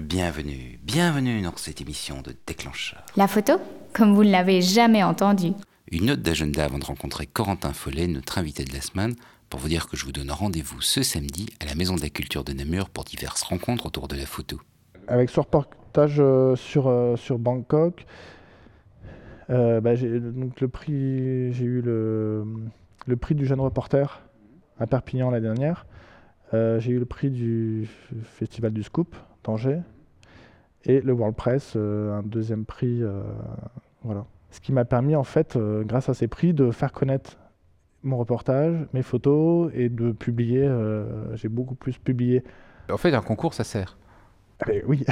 Bienvenue, 0.00 0.78
bienvenue 0.82 1.40
dans 1.40 1.56
cette 1.56 1.80
émission 1.80 2.20
de 2.20 2.34
Déclencheur. 2.46 3.02
La 3.16 3.26
photo 3.26 3.54
Comme 3.94 4.14
vous 4.14 4.24
ne 4.24 4.30
l'avez 4.30 4.60
jamais 4.60 5.02
entendu. 5.02 5.52
Une 5.90 6.06
note 6.06 6.20
d'agenda 6.20 6.64
avant 6.64 6.78
de 6.78 6.84
rencontrer 6.84 7.26
Corentin 7.26 7.72
Follet, 7.72 8.06
notre 8.06 8.36
invité 8.36 8.64
de 8.64 8.74
la 8.74 8.82
semaine, 8.82 9.14
pour 9.48 9.58
vous 9.58 9.68
dire 9.68 9.88
que 9.88 9.96
je 9.96 10.04
vous 10.04 10.12
donne 10.12 10.30
rendez-vous 10.30 10.82
ce 10.82 11.02
samedi 11.02 11.46
à 11.60 11.64
la 11.64 11.74
Maison 11.74 11.96
de 11.96 12.02
la 12.02 12.10
Culture 12.10 12.44
de 12.44 12.52
Namur 12.52 12.90
pour 12.90 13.04
diverses 13.04 13.42
rencontres 13.42 13.86
autour 13.86 14.06
de 14.06 14.16
la 14.16 14.26
photo. 14.26 14.60
Avec 15.08 15.30
ce 15.30 15.40
reportage 15.40 16.16
euh, 16.18 16.56
sur, 16.56 16.88
euh, 16.88 17.16
sur 17.16 17.38
Bangkok, 17.38 18.04
euh, 19.48 19.80
bah, 19.80 19.94
j'ai 19.94 20.20
donc 20.20 20.60
le 20.60 20.68
prix, 20.68 21.54
j'ai 21.54 21.64
eu 21.64 21.80
le, 21.80 22.44
le 23.06 23.16
prix 23.16 23.34
du 23.34 23.46
jeune 23.46 23.60
reporter 23.60 24.20
à 24.78 24.86
Perpignan 24.86 25.30
la 25.30 25.40
dernière. 25.40 25.86
Euh, 26.54 26.78
j'ai 26.78 26.92
eu 26.92 26.98
le 26.98 27.06
prix 27.06 27.30
du 27.30 27.88
Festival 28.22 28.72
du 28.72 28.82
Scoop 28.82 29.16
d'Angers 29.46 29.80
et 30.84 31.00
le 31.00 31.12
World 31.12 31.34
Press, 31.34 31.72
euh, 31.76 32.18
un 32.18 32.22
deuxième 32.22 32.64
prix. 32.64 33.02
euh, 33.02 33.22
voilà. 34.02 34.24
Ce 34.50 34.60
qui 34.60 34.72
m'a 34.72 34.84
permis, 34.84 35.16
en 35.16 35.24
fait, 35.24 35.56
euh, 35.56 35.82
grâce 35.82 36.08
à 36.08 36.14
ces 36.14 36.28
prix, 36.28 36.54
de 36.54 36.70
faire 36.70 36.92
connaître 36.92 37.36
mon 38.02 38.16
reportage, 38.18 38.74
mes 38.92 39.02
photos 39.02 39.70
et 39.74 39.88
de 39.88 40.12
publier. 40.12 40.70
j'ai 41.34 41.48
beaucoup 41.48 41.74
plus 41.74 41.98
publié. 41.98 42.44
En 42.90 42.96
fait, 42.96 43.12
un 43.14 43.20
concours, 43.20 43.52
ça 43.52 43.64
sert. 43.64 43.96
Ah 44.60 44.70
oui, 44.86 45.04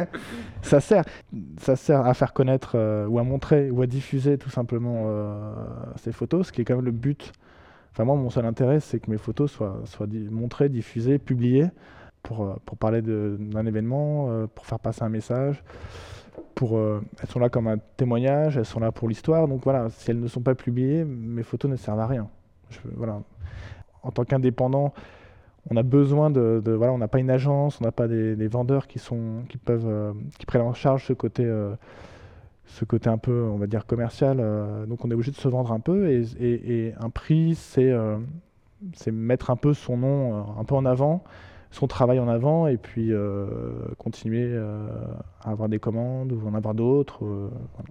ça 0.62 0.80
sert, 0.80 1.04
ça 1.58 1.76
sert 1.76 2.06
à 2.06 2.14
faire 2.14 2.32
connaître 2.32 2.72
euh, 2.76 3.06
ou 3.06 3.18
à 3.18 3.24
montrer 3.24 3.70
ou 3.70 3.82
à 3.82 3.86
diffuser 3.86 4.38
tout 4.38 4.48
simplement 4.48 5.04
euh, 5.06 5.52
ces 5.96 6.12
photos, 6.12 6.46
ce 6.46 6.52
qui 6.52 6.62
est 6.62 6.64
quand 6.64 6.76
même 6.76 6.84
le 6.84 6.92
but. 6.92 7.32
Enfin 7.92 8.04
moi, 8.04 8.16
mon 8.16 8.30
seul 8.30 8.46
intérêt, 8.46 8.80
c'est 8.80 8.98
que 9.00 9.10
mes 9.10 9.18
photos 9.18 9.50
soient, 9.52 9.80
soient 9.84 10.06
montrées, 10.30 10.70
diffusées, 10.70 11.18
publiées 11.18 11.66
pour, 12.26 12.44
euh, 12.44 12.56
pour 12.66 12.76
parler 12.76 13.02
d'un 13.02 13.66
événement, 13.66 14.26
euh, 14.28 14.46
pour 14.52 14.66
faire 14.66 14.80
passer 14.80 15.02
un 15.04 15.08
message. 15.08 15.62
Pour, 16.54 16.76
euh, 16.76 17.00
elles 17.22 17.28
sont 17.28 17.38
là 17.38 17.48
comme 17.48 17.68
un 17.68 17.78
témoignage, 17.96 18.56
elles 18.56 18.66
sont 18.66 18.80
là 18.80 18.90
pour 18.90 19.08
l'histoire. 19.08 19.46
Donc 19.46 19.62
voilà, 19.62 19.88
si 19.90 20.10
elles 20.10 20.20
ne 20.20 20.26
sont 20.26 20.40
pas 20.40 20.54
publiées, 20.54 21.04
mes 21.04 21.44
photos 21.44 21.70
ne 21.70 21.76
servent 21.76 22.00
à 22.00 22.06
rien. 22.06 22.28
Voilà. 22.96 23.20
En 24.02 24.10
tant 24.10 24.24
qu'indépendant, 24.24 24.92
on 25.70 25.76
a 25.76 25.82
besoin 25.82 26.30
de, 26.30 26.60
voilà, 26.66 26.92
on 26.92 26.98
n'a 26.98 27.08
pas 27.08 27.18
une 27.18 27.30
agence, 27.30 27.80
on 27.80 27.84
n'a 27.84 27.92
pas 27.92 28.08
des, 28.08 28.48
vendeurs 28.48 28.86
qui 28.86 28.98
sont, 28.98 29.44
qui 29.48 29.58
peuvent, 29.58 30.14
qui 30.38 30.46
prennent 30.46 30.62
en 30.62 30.74
charge 30.74 31.06
ce 31.06 31.12
côté, 31.12 31.44
ce 32.66 32.84
côté 32.84 33.08
un 33.08 33.18
peu, 33.18 33.48
on 33.52 33.56
va 33.56 33.66
dire 33.66 33.84
commercial. 33.84 34.36
donc 34.86 35.04
on 35.04 35.10
est 35.10 35.14
obligé 35.14 35.32
de 35.32 35.36
se 35.36 35.48
vendre 35.48 35.72
un 35.72 35.80
peu 35.80 36.08
et, 36.08 36.24
et- 36.40 36.94
un 37.00 37.10
prix, 37.10 37.56
c'est, 37.56 37.92
c'est 38.94 39.10
mettre 39.10 39.50
un 39.50 39.56
peu 39.56 39.74
son 39.74 39.96
nom 39.96 40.56
un 40.56 40.64
peu 40.64 40.76
en 40.76 40.84
avant, 40.84 41.24
son 41.70 41.86
travail 41.86 42.18
en 42.18 42.28
avant 42.28 42.66
et 42.66 42.76
puis 42.76 43.12
euh, 43.12 43.46
continuer 43.98 44.48
euh, 44.50 44.88
à 45.42 45.50
avoir 45.50 45.68
des 45.68 45.78
commandes 45.78 46.32
ou 46.32 46.46
en 46.46 46.54
avoir 46.54 46.74
d'autres. 46.74 47.24
euh, 47.24 47.50
voilà. 47.74 47.90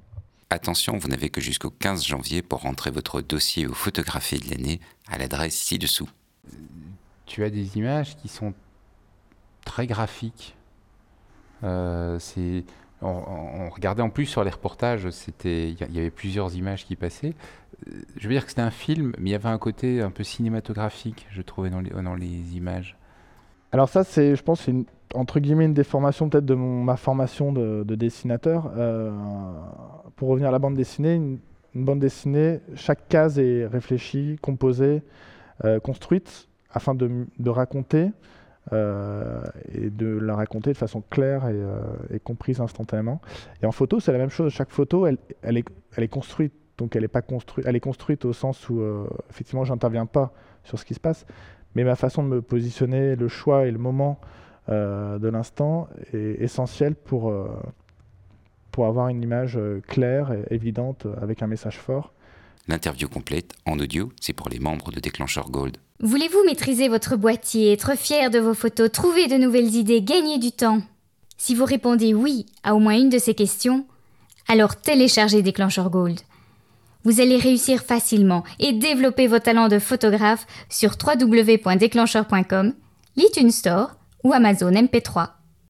Attention, 0.50 0.98
vous 0.98 1.08
n'avez 1.08 1.30
que 1.30 1.42
jusqu'au 1.42 1.70
15 1.70 2.06
janvier 2.06 2.42
pour 2.42 2.62
rentrer 2.62 2.92
votre 2.92 3.22
dossier 3.22 3.68
aux 3.68 3.74
photographies 3.74 4.40
de 4.40 4.50
l'année 4.50 4.80
à 5.10 5.18
l'adresse 5.18 5.56
ci-dessous. 5.56 6.10
Tu 7.26 7.44
as 7.44 7.50
des 7.50 7.78
images 7.78 8.16
qui 8.16 8.28
sont 8.28 8.54
très 9.66 9.88
graphiques. 9.88 10.56
Euh, 11.64 12.20
c'est, 12.20 12.64
on, 13.02 13.70
regardait 13.70 14.04
en 14.04 14.10
plus 14.10 14.28
sur 14.28 14.44
les 14.44 14.52
reportages, 14.52 15.10
c'était, 15.10 15.72
il 15.72 15.82
y 15.92 15.94
y 15.96 16.00
avait 16.00 16.12
plusieurs 16.12 16.56
images 16.56 16.86
qui 16.86 16.96
passaient. 16.96 17.34
Je 18.16 18.28
veux 18.28 18.34
dire 18.34 18.44
que 18.44 18.50
c'était 18.50 18.62
un 18.62 18.72
film, 18.72 19.14
mais 19.18 19.32
il 19.32 19.34
y 19.34 19.36
avait 19.36 19.50
un 19.50 19.58
côté 19.58 20.02
un 20.02 20.12
peu 20.12 20.24
cinématographique, 20.24 21.26
je 21.32 21.42
trouvais 21.42 21.70
dans 21.70 21.82
les, 21.82 21.90
dans 21.90 22.16
les 22.16 22.56
images. 22.56 22.96
Alors 23.76 23.90
ça, 23.90 24.06
c'est, 24.06 24.38
je 24.38 24.42
pense, 24.42 24.70
entre 25.14 25.42
guillemets 25.42 25.66
une 25.66 25.74
déformation 25.74 26.30
peut-être 26.30 26.46
de 26.46 26.56
ma 26.56 26.96
formation 26.96 27.52
de, 27.52 27.84
de 27.84 27.96
dessinateur. 27.96 28.72
Euh, 28.78 29.12
pour 30.16 30.30
revenir 30.30 30.48
à 30.48 30.52
la 30.54 30.60
bande 30.60 30.76
dessinée, 30.76 31.16
une, 31.16 31.40
bande 31.74 32.00
dessinée, 32.00 32.62
chaque 32.76 33.10
case 33.10 33.38
est 33.38 33.66
réfléchie, 33.66 34.38
composée, 34.42 35.04
euh, 35.66 35.82
construite 35.82 36.48
afin 36.72 36.96
de, 36.96 37.50
raconter 37.50 38.12
euh, 38.72 39.42
et 39.74 39.90
de 39.90 40.08
la 40.08 40.38
raconter 40.38 40.72
de 40.72 40.78
façon 40.78 41.04
claire 41.10 41.50
et, 42.14 42.20
comprise 42.22 42.62
instantanément. 42.62 43.20
Et 43.62 43.66
en 43.66 43.74
photo, 43.74 44.00
c'est 44.00 44.14
la 44.14 44.20
même 44.20 44.30
chose. 44.30 44.54
Chaque 44.54 44.72
photo, 44.72 45.06
elle, 45.06 45.18
elle 45.42 45.58
est, 45.58 45.66
elle 45.98 46.06
est 46.06 46.08
construite. 46.08 46.54
Donc 46.78 46.96
elle 46.96 47.04
est 47.04 47.10
pas 47.10 47.22
construite. 47.22 47.66
Elle 47.68 47.76
est 47.76 47.82
construite 47.82 48.24
au 48.24 48.32
sens 48.32 48.70
où 48.70 48.80
euh, 48.80 49.06
effectivement, 49.30 49.66
j'interviens 49.66 50.06
pas 50.06 50.32
sur 50.64 50.80
ce 50.80 50.86
qui 50.86 50.94
se 50.94 51.00
passe, 51.02 51.26
mais 51.76 51.84
ma 51.84 51.96
façon 51.96 52.24
de 52.24 52.30
me 52.30 52.42
positionner, 52.42 53.16
le 53.16 53.28
choix 53.28 53.66
et 53.66 53.72
le 53.72 53.78
moment 53.78 54.20
euh, 54.70 55.20
de 55.20 55.28
l'instant 55.28 55.88
est 56.14 56.42
essentiel 56.42 56.96
pour, 56.96 57.30
euh, 57.30 57.48
pour 58.72 58.88
avoir 58.88 59.10
une 59.10 59.22
image 59.22 59.58
euh, 59.58 59.82
claire 59.88 60.32
et 60.32 60.56
évidente 60.56 61.06
avec 61.22 61.44
un 61.44 61.48
message 61.48 61.78
fort. 61.78 62.14
L'interview 62.68 63.08
complète 63.08 63.54
en 63.68 63.78
audio, 63.78 64.12
c'est 64.20 64.34
pour 64.34 64.50
les 64.50 64.58
membres 64.58 64.92
de 64.92 65.00
Déclencheur 65.00 65.52
Gold. 65.52 65.78
Voulez-vous 66.00 66.44
maîtriser 66.46 66.90
votre 66.90 67.16
boîtier, 67.16 67.72
être 67.74 67.96
fier 67.96 68.32
de 68.32 68.40
vos 68.40 68.56
photos, 68.56 68.92
trouver 68.92 69.28
de 69.28 69.36
nouvelles 69.36 69.76
idées, 69.76 70.02
gagner 70.02 70.40
du 70.40 70.52
temps? 70.52 70.82
Si 71.38 71.54
vous 71.54 71.66
répondez 71.66 72.14
oui 72.14 72.48
à 72.64 72.74
au 72.74 72.80
moins 72.80 72.98
une 72.98 73.10
de 73.10 73.20
ces 73.20 73.36
questions, 73.36 73.86
alors 74.48 74.76
téléchargez 74.78 75.42
Déclencheur 75.42 75.90
Gold. 75.90 76.20
Vous 77.06 77.22
allez 77.22 77.38
réussir 77.38 77.84
facilement 77.84 78.44
et 78.60 78.74
développer 78.74 79.28
vos 79.28 79.40
talents 79.40 79.68
de 79.68 79.80
photographe 79.80 80.46
sur 80.70 80.96
www.déclencheur.com, 81.02 82.74
l'iTunes 83.16 83.52
Store 83.52 83.96
ou 84.24 84.34
Amazon 84.34 84.72
MP3. 84.72 85.30